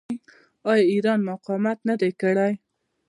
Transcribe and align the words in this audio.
آیا 0.69 0.85
ایران 0.91 1.19
مقاومت 1.29 1.77
نه 1.87 1.95
دی 2.01 2.11
کړی؟ 2.21 2.53